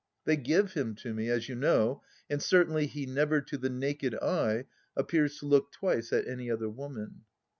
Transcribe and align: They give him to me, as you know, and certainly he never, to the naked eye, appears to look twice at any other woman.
They 0.25 0.35
give 0.35 0.73
him 0.73 0.95
to 0.95 1.13
me, 1.13 1.29
as 1.29 1.47
you 1.47 1.53
know, 1.53 2.01
and 2.27 2.41
certainly 2.41 2.87
he 2.87 3.05
never, 3.05 3.39
to 3.41 3.55
the 3.55 3.69
naked 3.69 4.15
eye, 4.15 4.65
appears 4.97 5.37
to 5.37 5.45
look 5.45 5.71
twice 5.71 6.11
at 6.11 6.27
any 6.27 6.49
other 6.49 6.69
woman. 6.71 7.21